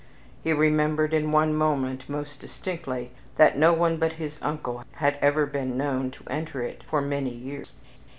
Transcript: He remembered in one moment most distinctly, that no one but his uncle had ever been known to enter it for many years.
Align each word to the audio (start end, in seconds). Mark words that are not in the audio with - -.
He 0.43 0.51
remembered 0.51 1.13
in 1.13 1.31
one 1.31 1.53
moment 1.53 2.09
most 2.09 2.39
distinctly, 2.41 3.11
that 3.37 3.55
no 3.55 3.71
one 3.71 3.97
but 3.97 4.13
his 4.13 4.39
uncle 4.41 4.83
had 4.93 5.15
ever 5.21 5.45
been 5.45 5.77
known 5.77 6.09
to 6.09 6.23
enter 6.27 6.63
it 6.63 6.81
for 6.89 7.01
many 7.01 7.29
years. 7.29 7.73